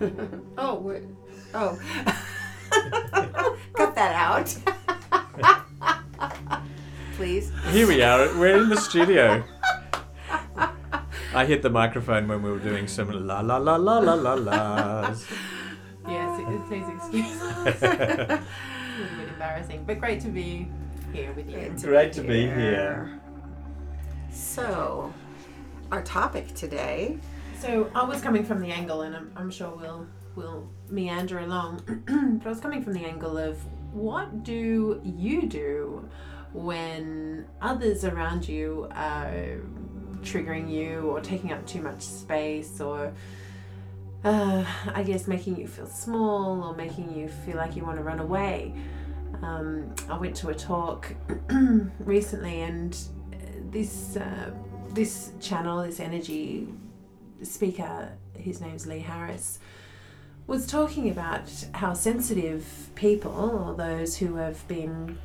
[0.58, 1.02] oh, we're,
[1.54, 1.78] oh.
[3.74, 4.56] Cut that out.
[7.16, 7.50] Please.
[7.70, 8.26] Here we are.
[8.38, 9.42] We're in the studio.
[11.34, 14.34] I hit the microphone when we were doing some la la la la la la
[14.34, 15.26] la's.
[16.06, 17.82] Yes, it- please excuse us.
[17.82, 18.42] a
[18.98, 20.68] little bit embarrassing, but great to be
[21.12, 21.74] here with you.
[21.82, 23.20] Great to be here.
[24.30, 25.12] So,
[25.90, 27.18] our topic today.
[27.60, 31.82] So I was coming from the angle, and I'm, I'm sure we'll we'll meander along.
[32.38, 33.58] but I was coming from the angle of
[33.92, 36.08] what do you do
[36.52, 39.60] when others around you are
[40.20, 43.12] triggering you or taking up too much space or
[44.24, 48.04] uh, I guess making you feel small or making you feel like you want to
[48.04, 48.72] run away.
[49.42, 51.12] Um, I went to a talk
[51.98, 52.96] recently, and
[53.72, 54.52] this uh,
[54.90, 56.68] this channel, this energy
[57.42, 59.58] speaker, his name's Lee Harris,
[60.46, 65.18] was talking about how sensitive people, or those who have been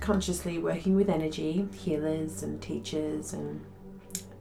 [0.00, 3.64] consciously working with energy, healers and teachers and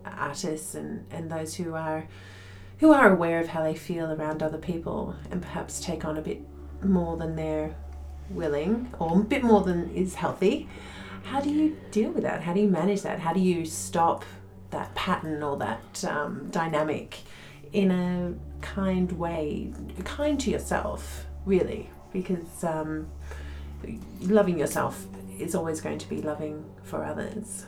[0.05, 2.07] artists, and, and those who are
[2.79, 6.21] who are aware of how they feel around other people and perhaps take on a
[6.21, 6.39] bit
[6.83, 7.75] more than they're
[8.29, 10.69] willing or a bit more than is healthy.
[11.23, 12.43] How do you deal with that?
[12.43, 13.19] How do you manage that?
[13.19, 14.23] How do you stop
[14.71, 17.19] that pattern or that um, dynamic
[17.73, 21.89] in a kind way, kind to yourself, really?
[22.13, 23.07] Because um,
[24.21, 25.05] loving yourself
[25.39, 27.65] is always going to be loving for others.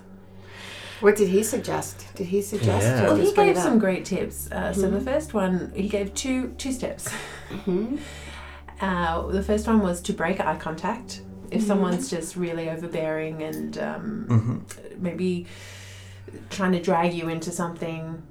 [1.01, 2.07] What did he suggest?
[2.15, 2.85] Did he suggest?
[2.85, 3.03] Yeah.
[3.03, 4.51] Well, he gave some great tips.
[4.51, 7.09] Uh, So the first one, he gave two two steps.
[7.49, 7.99] Mhm.
[8.81, 11.21] Uh, the first one was to break eye contact.
[11.51, 15.03] If someone's just really overbearing and um, Mm-hmm.
[15.03, 15.47] maybe
[16.49, 18.21] trying to drag you into something,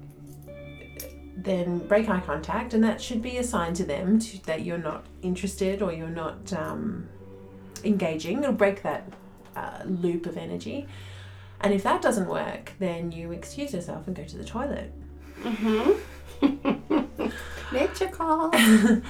[1.35, 4.77] then break eye contact, and that should be a sign to them to, that you're
[4.77, 7.07] not interested or you're not um,
[7.83, 8.39] engaging.
[8.39, 9.11] It'll break that
[9.55, 10.87] uh, loop of energy.
[11.61, 14.93] And if that doesn't work, then you excuse yourself and go to the toilet.
[17.71, 18.49] Nature call.
[18.55, 19.03] and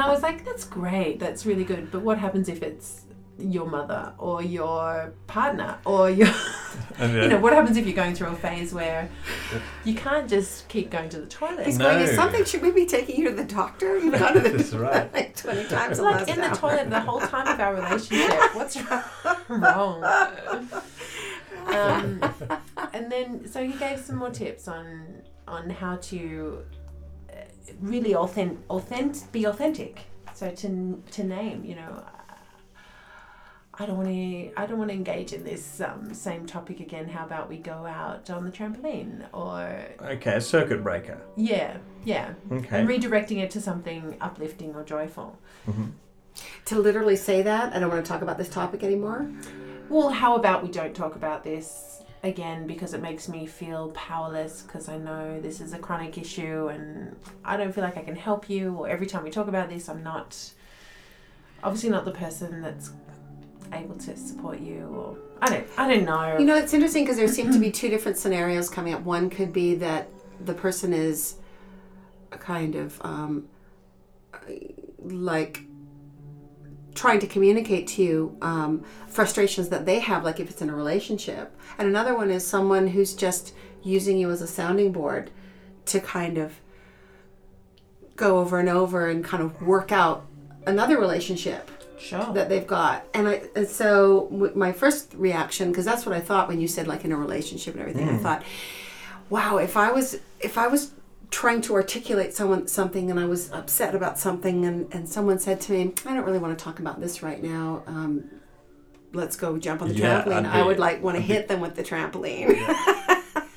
[0.00, 1.90] I was like, that's great, that's really good.
[1.90, 3.02] But what happens if it's
[3.38, 6.28] your mother or your partner or your,
[6.98, 9.08] And, uh, you know, what happens if you're going through a phase where
[9.84, 11.66] you can't just keep going to the toilet?
[11.66, 11.90] He's No.
[11.90, 13.98] going, is something, should we be taking you to the doctor?
[14.02, 15.12] You've gone to the That's right.
[15.12, 16.54] like 20 times It's the like last in the hour.
[16.56, 18.30] toilet the whole time of our relationship.
[18.54, 18.76] What's
[19.48, 20.04] wrong?
[21.66, 22.20] Um,
[22.92, 26.58] and then, so he gave some more tips on on how to
[27.30, 27.34] uh,
[27.80, 30.00] really authentic, authentic, be authentic.
[30.34, 32.04] So to to name, you know,
[33.78, 34.52] I don't want to.
[34.56, 37.08] I don't want to engage in this um, same topic again.
[37.08, 39.24] How about we go out on the trampoline?
[39.32, 41.18] Or Okay, a circuit breaker.
[41.36, 42.78] yeah, yeah, Okay.
[42.80, 45.38] and redirecting it to something uplifting or joyful.
[46.66, 49.30] To literally say that, I don't want to talk about this topic anymore.
[49.88, 54.62] Well, how about we don't talk about this again because it makes me feel powerless
[54.62, 58.16] because I know this is a chronic issue and I don't feel like I can
[58.16, 58.74] help you.
[58.76, 60.36] Or every time we talk about this, I'm not
[61.64, 62.92] obviously not the person that's
[63.72, 64.86] able to support you.
[64.86, 66.38] Or I don't, I don't know.
[66.38, 69.02] You know, it's interesting because there seem to be two different scenarios coming up.
[69.02, 70.08] One could be that
[70.44, 71.36] the person is
[72.30, 73.48] a kind of um,
[74.98, 75.62] like
[76.94, 80.74] trying to communicate to you um, frustrations that they have, like if it's in a
[80.74, 81.56] relationship.
[81.78, 85.30] And another one is someone who's just using you as a sounding board
[85.86, 86.60] to kind of
[88.14, 90.26] go over and over and kind of work out
[90.66, 91.70] another relationship
[92.02, 92.32] sure.
[92.34, 93.06] that they've got.
[93.14, 96.68] And I and so w- my first reaction because that's what I thought when you
[96.68, 98.08] said like in a relationship and everything.
[98.08, 98.42] I thought,
[99.30, 100.92] wow, if I was if I was
[101.30, 105.60] trying to articulate someone something and I was upset about something and and someone said
[105.62, 107.82] to me, I don't really want to talk about this right now.
[107.86, 108.30] Um,
[109.14, 110.46] let's go jump on the Yeah, trampoline.
[110.46, 112.56] I'd I would like want to hit them with the trampoline.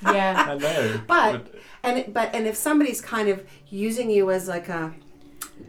[0.04, 0.46] yeah.
[0.50, 1.02] I know.
[1.08, 1.48] But
[1.84, 4.94] and it- but and if somebody's kind of using you as like a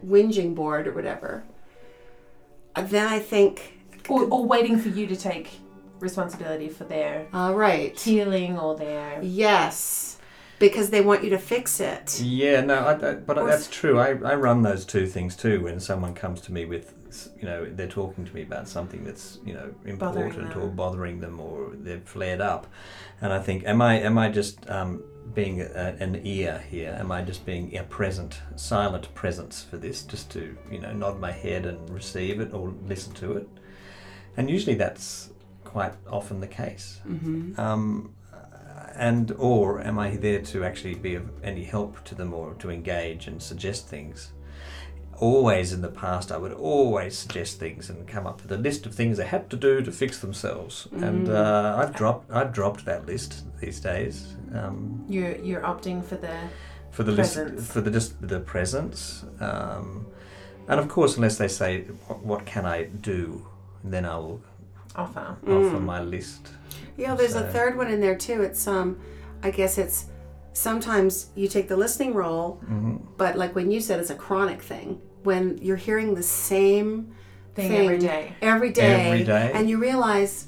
[0.05, 1.43] whinging board or whatever,
[2.81, 3.73] then I think,
[4.09, 5.49] Or, or waiting for you to take
[5.99, 9.19] responsibility for their all right, healing or their.
[9.23, 10.17] yes,
[10.59, 12.19] because they want you to fix it.
[12.21, 13.99] Yeah, no, I, I, but Or- that's true.
[13.99, 15.61] I, I run those two things too.
[15.63, 16.93] When someone comes to me with,
[17.39, 20.61] you know, they're talking to me about something that's, you know, important them.
[20.61, 22.67] or bothering them or they're flared up,
[23.21, 26.95] and I think, am I am I just um, being a, an ear here?
[26.99, 31.19] Am I just being a present, silent presence for this, just to you know nod
[31.19, 33.47] my head and receive it or listen to it?
[34.35, 35.31] And usually that's
[35.63, 37.01] quite often the case.
[37.07, 37.59] Mm-hmm.
[37.59, 38.13] Um,
[38.97, 42.71] and or am I there to actually be of any help to them or to
[42.71, 44.31] engage and suggest things?
[45.19, 48.85] Always in the past, I would always suggest things and come up with a list
[48.85, 50.87] of things they had to do to fix themselves.
[50.91, 54.35] And uh, I've dropped I've dropped that list these days.
[54.53, 56.35] Um, You're you're opting for the
[56.91, 57.51] for the Presence.
[57.55, 60.07] list for the just the presence um,
[60.67, 63.45] and of course unless they say what, what can i do
[63.83, 64.41] then i'll
[64.95, 65.35] offer.
[65.47, 66.47] offer my list
[66.97, 68.41] Yeah, there's a third one in there too.
[68.41, 68.97] It's um,
[69.43, 70.05] I guess it's
[70.53, 72.95] sometimes you take the listening role, Mm-hmm.
[73.17, 74.99] but like when you said, it's a chronic thing.
[75.23, 77.13] When you're hearing the same
[77.55, 78.33] Thing thing, every day.
[78.41, 79.51] every day, Every day.
[79.53, 80.47] and you realize,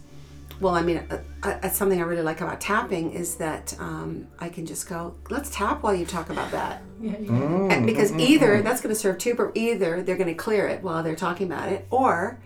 [0.62, 4.28] well, I mean, uh, uh, that's something I really like about tapping is that um,
[4.40, 6.82] I can just go, let's tap while you talk about that.
[7.02, 7.30] Yeah, yeah.
[7.30, 7.72] Mm.
[7.72, 10.84] And because either that's going to serve two, but either they're going to clear it
[10.84, 12.42] while they're talking about it, or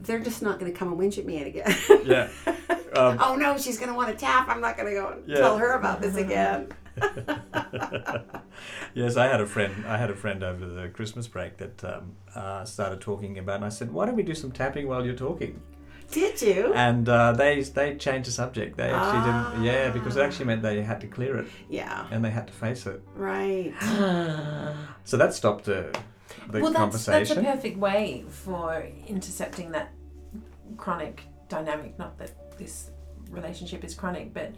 [0.00, 1.74] they're just not going to come and whinge at me again.
[2.04, 2.28] yeah
[2.94, 4.48] um, oh no, she's going to want to tap.
[4.48, 5.36] I'm not going to go and Yeah.
[5.38, 6.68] tell her about this again.
[8.94, 12.12] yes i had a friend i had a friend over the christmas break that um,
[12.34, 15.14] uh, started talking about and i said why don't we do some tapping while you're
[15.14, 15.60] talking
[16.10, 16.72] Did you?
[16.74, 20.26] and uh, they they changed the subject they actually didn't yeah because it Ah.
[20.26, 22.06] actually meant they had to clear it Yeah.
[22.10, 23.72] and they had to face it Right.
[25.04, 25.96] so that stopped the,
[26.50, 29.92] the well, that's, that's a perfect way for intercepting that
[30.76, 31.98] chronic dynamic.
[31.98, 32.90] Not that this
[33.30, 34.52] relationship is chronic, but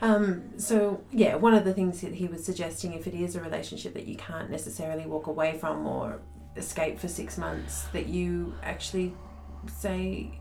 [0.00, 3.40] um, so yeah, one of the things that he was suggesting, if it is a
[3.40, 6.20] relationship that you can't necessarily walk away from or
[6.56, 9.14] escape for six months, that you actually
[9.66, 10.40] say,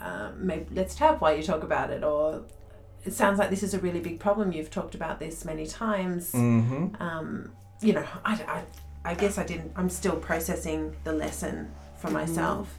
[0.00, 2.44] um, maybe let's tap while you talk about it, or
[3.04, 4.52] it sounds like this is a really big problem.
[4.52, 7.00] You've talked about this many times mm-hmm.
[7.02, 7.52] um,
[7.84, 8.62] you know, I, I,
[9.04, 12.78] I guess I didn't, I'm still processing the lesson for myself.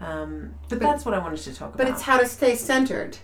[0.00, 1.84] Um, but, But- that's what I wanted to talk But about.
[1.86, 3.18] But it's how to stay centered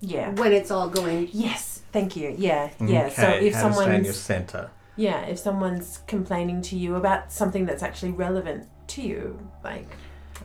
[0.00, 0.30] yeah.
[0.34, 1.28] when it's all going.
[1.32, 2.34] Yes, thank you.
[2.36, 3.08] Yeah, yeah.
[3.08, 4.70] So Okay, if how to stay in your someone's center.
[4.96, 9.88] yeah, if someone's complaining to you about something that's actually relevant to you, like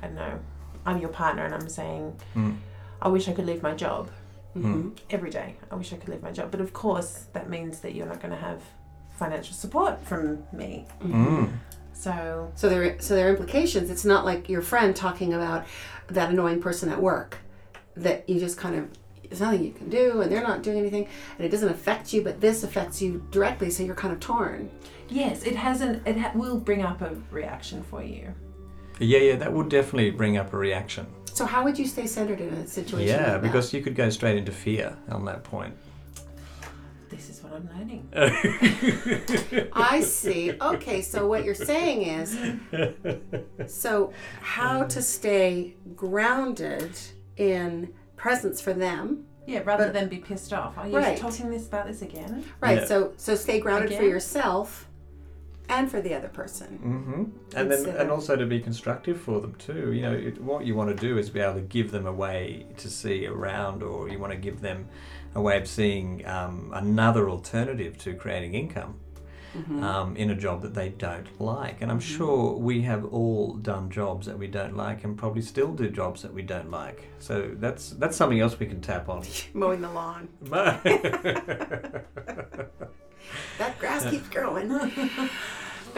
[0.02, 0.40] I don't know,
[0.86, 2.58] I'm your partner and I'm saying, Mm.
[3.02, 4.10] I wish I could leave my job
[4.56, 4.98] Mhm.
[5.10, 5.56] every day.
[5.72, 8.20] I wish I could leave my job, but of course that means that you're not
[8.22, 8.62] going to have
[9.20, 10.86] financial support from me.
[11.04, 11.52] Mm.
[11.94, 13.90] So So there, so there are implications.
[13.90, 15.66] It's not like your friend talking about
[16.08, 17.38] that annoying person at work
[17.98, 18.90] that you just kind of
[19.30, 21.08] there's nothing you can do and they're not doing anything
[21.38, 23.70] and it doesn't affect you, but this affects you directly.
[23.70, 24.72] So you're kind of torn.
[25.08, 26.08] Yes, it hasn't.
[26.08, 28.34] It ha- will bring up a reaction for you.
[29.00, 31.06] Yeah, yeah, that would definitely bring up a reaction.
[31.34, 33.08] So how would you stay centered in a situation?
[33.08, 35.76] Yeah, like because you could go straight into fear on that point.
[37.64, 39.70] This is what I'm learning.
[39.74, 40.54] I see.
[40.60, 42.38] Okay, so what you're saying is,
[43.68, 46.92] so how to stay grounded
[47.38, 50.78] in presence for them Yeah, rather But- than be pissed off.
[50.78, 51.18] Are you Right.
[51.18, 52.44] talking this about this again?
[52.62, 52.80] Right.
[52.80, 52.86] Yeah.
[52.86, 54.88] So so stay grounded for yourself
[55.70, 56.68] and for the other person.
[56.78, 57.24] hmm
[57.56, 59.94] And then, and also to be constructive for them too.
[59.94, 62.12] You know, it, what you want to do is be able to give them a
[62.12, 64.88] way to see around, or you want to give them
[65.36, 69.00] a way of seeing um, another alternative to creating income
[69.82, 71.82] um, in a job that they don't like.
[71.82, 75.74] And I'm sure we have all done jobs that we don't like, and probably still
[75.74, 77.10] do jobs that we don't like.
[77.20, 79.24] So that's that's something else we can tap on.
[79.54, 80.30] Mowing the lawn.
[83.58, 84.70] That grass keeps growing.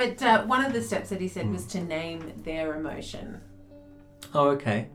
[0.01, 3.39] But uh, one of the steps that he said was to name their emotion
[4.33, 4.87] oh, okay.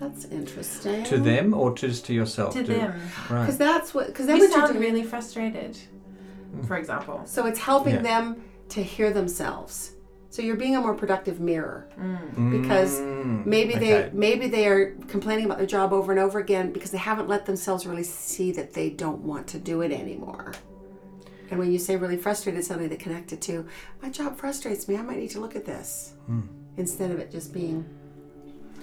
[0.00, 1.04] That's interesting.
[1.04, 2.52] To them or just to yourself?
[2.54, 3.00] to Do- them.
[3.30, 3.42] Right.
[3.42, 4.08] Because that's what.
[4.08, 4.84] Because then You what you're sound doing.
[4.92, 5.78] really frustrated,
[6.66, 7.22] for example.
[7.24, 8.02] So it's helping Yeah.
[8.02, 9.92] them to hear themselves.
[10.28, 11.88] So you're being a more productive mirror
[12.56, 13.86] because Mm, maybe okay.
[14.02, 17.28] they maybe they are complaining about their job over and over again because they haven't
[17.28, 20.52] let themselves really see that they don't want to do it anymore.
[21.50, 23.66] And when you say really frustrated, suddenly they connect it to
[24.02, 24.96] my job frustrates me.
[24.96, 26.40] I might need to look at this Hmm.
[26.76, 27.84] instead of it just being.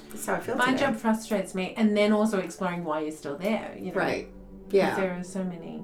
[0.09, 0.55] That's how I feel.
[0.55, 0.77] My today.
[0.77, 3.75] job frustrates me, and then also exploring why you're still there.
[3.77, 4.25] You know, Right.
[4.25, 4.95] 'Cause Yeah.
[4.95, 5.83] There are so many.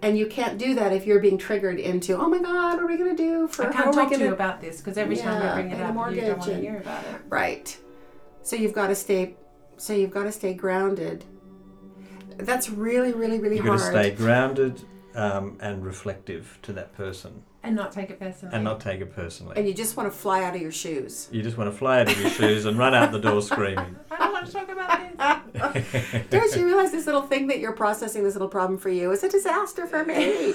[0.00, 2.86] And you can't do that if you're being triggered into, oh my God, what are
[2.86, 5.16] we going to do for I can't talk to gonna-" you about this because every
[5.16, 7.20] time I bring it pay up, you don't want to hear about it.
[7.28, 7.76] Right.
[8.42, 9.36] So you've got to stay.
[9.76, 11.24] So you've got to stay grounded.
[12.38, 13.92] That's really, really, really You've got hard.
[13.94, 14.80] to stay grounded
[15.14, 18.54] um, and reflective to that person And not take it personally.
[18.54, 19.54] and not take it personally.
[19.56, 21.28] And you just want to fly out of your shoes.
[21.32, 23.96] you just want to fly out of your shoes and run out the door screaming.
[24.10, 25.12] I don't want to talk about this.
[26.30, 29.22] Don't you realize this little thing that you're processing, this little problem for you, is
[29.22, 30.54] a disaster for me?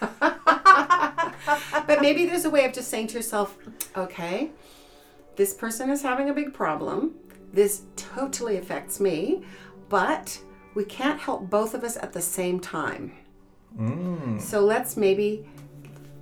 [1.86, 3.56] but maybe there's a way of just saying to yourself,
[3.96, 4.50] okay,
[5.36, 7.14] this person is having a big problem.
[7.52, 9.44] This totally affects me,
[9.88, 10.40] but
[10.74, 13.12] we can't help both of us at the same time.
[13.78, 14.40] Mm.
[14.40, 15.46] So let's maybe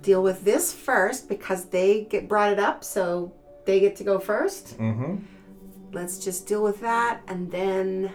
[0.01, 3.33] deal with this first because they get brought it up, so
[3.65, 4.77] they get to go first.
[4.77, 5.17] Mm-hmm.
[5.91, 8.11] Let's just deal with that, and then,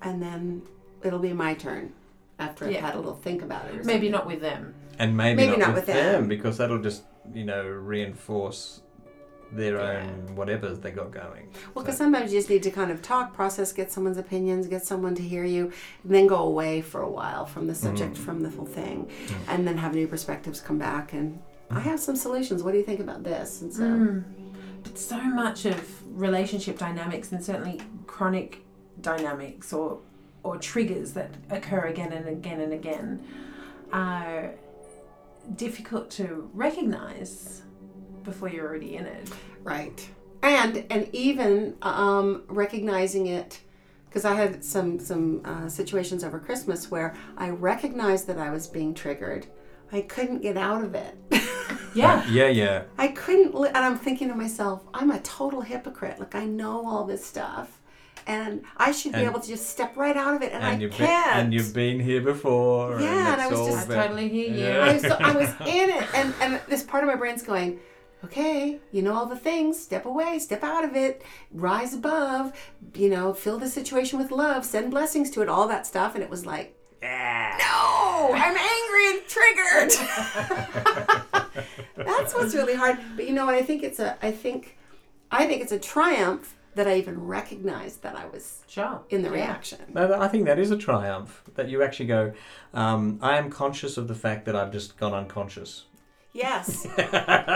[0.00, 0.62] and then
[1.02, 1.92] it'll be my turn
[2.38, 3.72] after I've had a little think about it.
[3.80, 4.10] Or Maybe something.
[4.12, 4.74] not with them.
[4.98, 6.12] And maybe, Maybe not, not with, with them.
[6.22, 6.28] them.
[6.28, 7.02] because that'll just
[7.34, 8.80] you know reinforce
[9.52, 10.00] their Yeah.
[10.02, 11.48] own whatever they got going.
[11.74, 14.84] Well, because sometimes you just need to kind of talk, process, get someone's opinions, get
[14.86, 15.70] someone to hear you,
[16.04, 18.18] and then go away for a while from the subject, Mm.
[18.26, 19.08] from the whole thing,
[19.48, 21.12] and then have new perspectives come back.
[21.12, 21.38] And
[21.70, 22.62] I have some solutions.
[22.62, 23.60] What do you think about this?
[23.62, 24.24] And so, Mm.
[24.82, 28.64] But so much of relationship dynamics and certainly chronic
[29.00, 29.98] dynamics or
[30.44, 33.22] or triggers that occur again and again and again
[33.92, 34.50] are
[35.54, 37.62] difficult to recognize
[38.24, 39.30] before you're already in it.
[39.62, 40.08] right,
[40.42, 43.60] and and even um, recognizing it.
[44.08, 48.66] Because I had some some uh, situations over Christmas where I recognized that I was
[48.66, 49.46] being triggered.
[49.90, 51.14] I couldn't get out of it.
[51.94, 52.24] Yeah.
[52.30, 52.84] Yeah, yeah.
[52.96, 56.18] I couldn't, li- and I'm thinking to myself, I'm a total hypocrite.
[56.18, 57.82] Like I know all this stuff,
[58.26, 60.78] and I should be able to just step right out of it, and, And I
[60.80, 61.36] you've been, can't.
[61.36, 62.98] and you've been here before.
[62.98, 64.64] Yeah, and, and I was just- I totally hear you.
[64.64, 64.78] Yeah.
[64.84, 67.78] I was, so, I was in it, and and this part of my brain's going,
[68.24, 69.78] okay, you know all the things.
[69.80, 72.52] Step away, step out of it, rise above.
[72.94, 76.22] You know, fill the situation with love, send blessings to it, all that stuff, and
[76.24, 76.76] it was like.
[77.02, 77.56] yeah.
[77.58, 79.92] No, I'm angry and triggered.
[81.96, 82.98] That's what's really hard.
[83.16, 83.54] But you know what?
[83.54, 84.16] I think it's a.
[84.24, 84.76] I think,
[85.30, 89.02] I think it's a triumph that I even recognized that I was Sure.
[89.10, 89.34] in the Yeah.
[89.34, 89.78] reaction.
[89.92, 92.32] No, I think that is a triumph that you actually go.
[92.72, 95.84] Um, I am conscious of the fact that I've just gone unconscious.
[96.32, 96.84] Yes.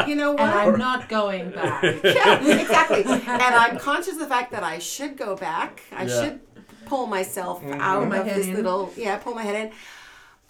[0.06, 0.40] you know And what?
[0.40, 1.83] I'm not going back.
[2.04, 3.04] yeah, exactly.
[3.04, 5.83] And I'm conscious of the fact that I should go back.
[5.92, 6.23] I Yeah.
[6.23, 6.40] should
[6.85, 7.80] pull myself Mhm.
[7.80, 8.54] out Pull my of head this in.
[8.54, 9.73] little yeah, pull my head in.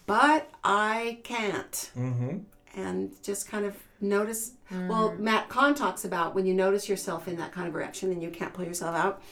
[0.07, 1.91] But I can't.
[1.97, 2.39] Mm-hmm.
[2.75, 7.37] And just kind of notice well, Matt Kahn talks about when you notice yourself in
[7.37, 9.23] that kind of reaction and you can't pull yourself out.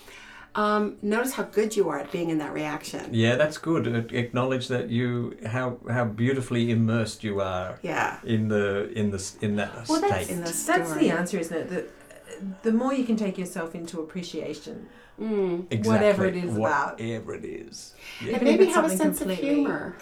[0.56, 3.08] Um, notice how good you are at being in that reaction.
[3.12, 3.87] Yeah, that's good.
[4.12, 8.18] Acknowledge that you how how beautifully immersed you are Yeah.
[8.25, 10.11] in the in the in that Well, state.
[10.11, 11.70] that's, In the that's the answer, isn't it?
[11.70, 14.87] That the more you can take yourself into appreciation,
[15.20, 15.66] Mm.
[15.70, 15.88] exactly.
[15.92, 17.00] whatever it is about.
[17.00, 17.94] Whatever it is.
[18.20, 19.96] And maybe have a something sense of humor.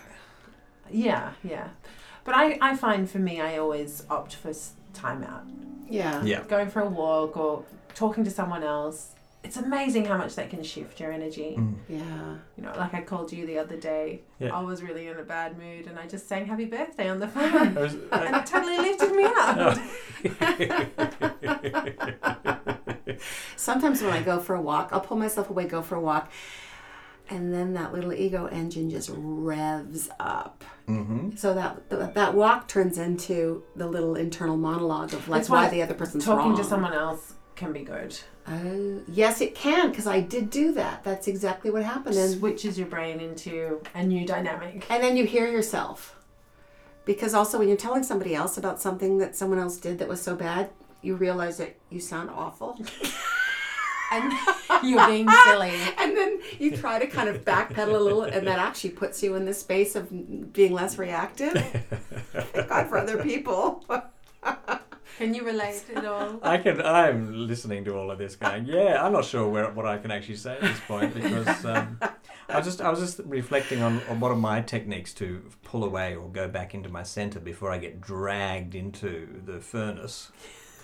[0.90, 1.68] yeah, yeah.
[2.24, 4.52] But I, I find for me, I always opt for
[4.94, 5.44] time out.
[5.90, 6.22] Yeah.
[6.24, 6.42] Yeah.
[6.44, 9.10] Going for a walk or talking to someone else.
[9.44, 11.56] It's amazing how much that can shift your energy.
[11.58, 11.74] Mm.
[11.88, 11.98] Yeah.
[12.56, 14.22] You know, like I called you the other day.
[14.38, 14.56] Yeah.
[14.56, 17.26] I was really in a bad mood and I just sang happy birthday on the
[17.34, 17.76] phone.
[17.76, 19.78] I was- and it totally lifted me up.
[23.56, 26.30] Sometimes when I go for a walk, I'll pull myself away, go for a walk,
[27.28, 30.64] and then that little ego engine just revs up.
[30.88, 31.36] Mm-hmm.
[31.36, 35.68] So that that, that walk turns into the little internal monologue of like why why
[35.70, 36.56] the other person's Talking wrong.
[36.56, 38.18] to someone else can be good.
[38.48, 41.04] Oh, yes, it can because I did do that.
[41.04, 42.16] That's exactly what happened.
[42.16, 44.84] And Switches your brain into a new dynamic.
[44.90, 46.16] and then you hear yourself.
[47.04, 50.20] Because also when you're telling somebody else about something that someone else did that was
[50.22, 50.70] so bad,
[51.02, 52.78] you realize that you sound awful.
[54.14, 54.30] And
[54.84, 55.72] you're being silly.
[55.98, 59.36] And then you try to kind of backpedal a little, and that actually puts you
[59.36, 61.54] in the space of being less reactive.
[62.34, 63.82] Thank God for other people.
[65.22, 66.40] Can you relate at all?
[66.42, 66.82] I can.
[66.82, 69.04] I'm listening to all of this, going, yeah.
[69.04, 72.00] I'm not sure where what I can actually say at this point because um,
[72.48, 75.84] I was just I was just reflecting on, on what are my techniques to pull
[75.84, 80.32] away or go back into my center before I get dragged into the furnace.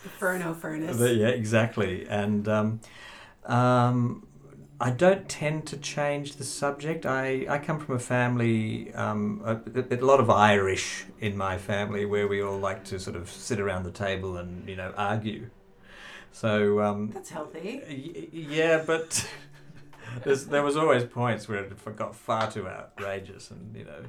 [0.04, 0.96] The Furno furnace.
[0.98, 2.06] The- yeah, exactly.
[2.08, 2.80] And um,
[3.44, 4.24] um,
[4.80, 7.04] I don't tend to change the subject.
[7.04, 9.58] I, I come from a family, um, a,
[9.94, 13.58] a lot of Irish in my family, where we all like to sort of sit
[13.58, 15.50] around the table and you know argue.
[16.30, 17.82] So um, That's healthy.
[17.88, 19.28] y- yeah, but
[20.22, 24.04] there was always points where it got far too outrageous, and you know.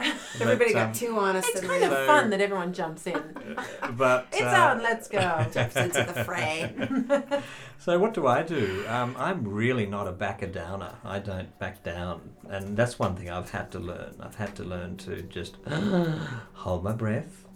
[0.40, 3.22] Everybody but, got um, too honest It's kind of So- fun that everyone jumps in.
[3.96, 5.18] But It's uh, on, let's go.
[5.52, 6.72] jumps into the fray.
[7.80, 8.84] So what do I do?
[8.88, 10.96] Um, I'm really not a backer downer.
[11.04, 14.16] I don't back down, and that's one thing I've had to learn.
[14.20, 15.56] I've had to learn to just
[16.54, 17.46] hold my breath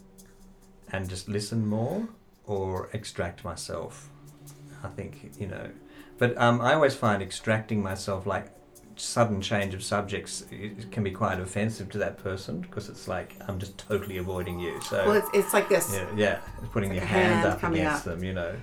[0.93, 2.09] and just listen more,
[2.47, 4.09] or extract myself.
[4.85, 5.71] I think you know,
[6.19, 8.47] but um, I always find extracting myself like
[8.97, 13.37] sudden change of subjects it can be quite offensive to that person because it's like
[13.49, 14.81] I'm just totally avoiding you.
[14.83, 15.93] So Well, it's, it's like this.
[15.95, 16.39] yeah, yeah,
[16.73, 18.15] putting It's your like hand, hand up against up.
[18.15, 18.55] them, you know.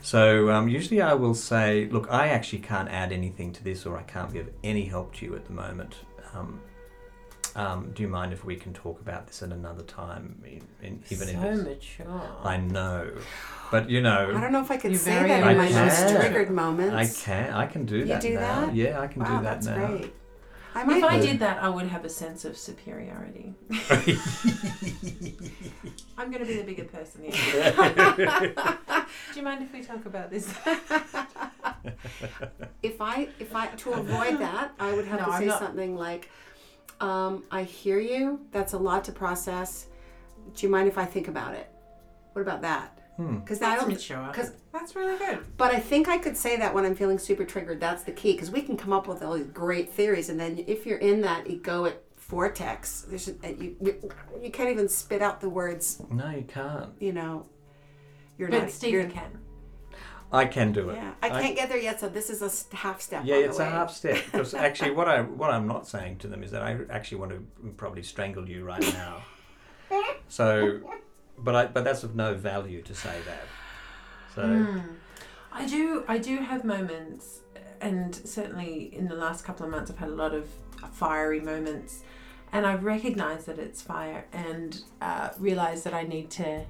[0.00, 3.96] So um, usually I will say, look, I actually can't add anything to this, or
[3.98, 5.96] I can't be of any help to you at the moment.
[6.34, 6.60] Um,
[7.56, 10.40] um, do you mind if we can talk about this at another time?
[10.44, 12.22] In, in, even so if it's, mature.
[12.44, 13.10] I know,
[13.70, 15.84] but you know, I don't know if I could You're say that in my emotional.
[15.86, 16.20] most I can.
[16.20, 16.50] triggered
[16.94, 17.52] I can.
[17.54, 18.66] I can do You that do now.
[18.66, 18.74] that?
[18.74, 19.86] Yeah, I can wow, do that that's now.
[19.86, 20.14] great.
[20.74, 23.54] I might If I did that, I would have a sense of superiority.
[26.16, 27.72] I'm going to be the bigger person here.
[29.32, 30.46] Do you mind if we talk about this?
[32.82, 35.96] if I if I to avoid that, I would have No, to say not- something
[35.96, 36.28] like,
[37.00, 38.40] um, "I hear you.
[38.52, 39.86] That's a lot to process.
[40.54, 41.70] Do you mind if I think about it?"
[42.32, 42.94] What about that?
[43.16, 43.38] Hmm.
[43.38, 43.90] Because I That's don't.
[43.92, 44.30] mature.
[44.32, 45.38] 'cause- That's really good.
[45.56, 47.80] But I think I could say that when I'm feeling super triggered.
[47.80, 48.32] That's the key.
[48.32, 51.20] Because we can come up with all these great theories, and then if you're in
[51.22, 53.76] that egoic vortex, there's a, you
[54.40, 56.00] you can't even spit out the words.
[56.10, 56.90] No, you can't.
[57.00, 57.46] You know,
[58.36, 58.70] you're But not.
[58.70, 59.38] Steve you're, you can.
[60.30, 60.96] I can do it.
[60.96, 62.00] Yeah, I can't get there yet.
[62.00, 63.22] So this is a half step.
[63.24, 64.22] Yeah, it's a half step.
[64.30, 67.32] Because actually, what I what I'm not saying to them is that I actually want
[67.32, 69.22] to probably strangle you right now.
[70.28, 70.80] So,
[71.38, 73.42] but I but that's of no value to say that.
[74.34, 74.78] So Hmm.
[75.52, 76.04] I do.
[76.06, 77.40] I do have moments,
[77.80, 80.48] and certainly in the last couple of months, I've had a lot of
[80.92, 82.02] fiery moments,
[82.52, 86.66] and I recognise that it's fire, and uh, realise that I need to,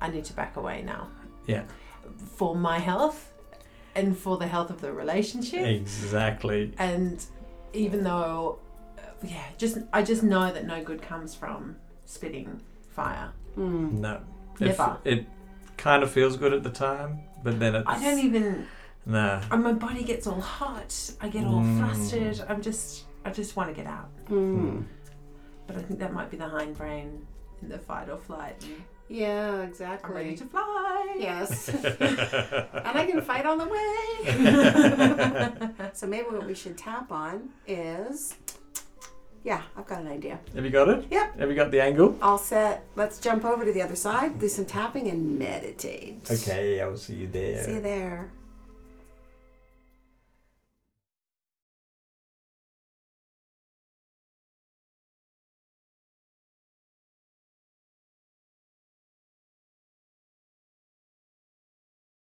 [0.00, 1.08] I need to back away now
[1.46, 1.64] yeah,
[2.36, 3.32] for my health,
[3.94, 6.72] and for the health of the relationship, exactly.
[6.78, 7.24] and
[7.72, 8.58] even though,
[8.98, 13.32] uh, yeah, just I just know that no good comes from spitting fire.
[13.56, 13.92] Mm.
[13.92, 14.20] No,
[14.60, 14.98] it, Never.
[15.04, 15.26] it
[15.76, 18.66] kind of feels good at the time, but then it's I don't even.
[19.06, 19.40] no.
[19.50, 21.12] And my body gets all hot.
[21.20, 21.78] I get all Mm.
[21.78, 22.44] flustered.
[22.48, 24.08] I'm just, I just want to get out.
[24.28, 24.84] Mm.
[25.66, 27.20] But I think that might be the hindbrain
[27.62, 28.64] in the fight or flight.
[29.08, 30.14] And Yeah, I'm exactly.
[30.14, 31.16] ready to fly.
[31.18, 31.68] Yes.
[31.68, 33.80] and I can fight on the way.
[35.92, 38.34] so maybe what we should tap on is.
[39.44, 40.38] Yeah, I've got an idea.
[40.54, 41.04] Have you got it?
[41.10, 41.38] Yep.
[41.38, 42.16] Have you got the angle?
[42.22, 42.86] All set.
[42.96, 46.26] Let's jump over to the other side, do some tapping, and meditate.
[46.30, 47.62] Okay, I will see you there.
[47.62, 48.30] See you there.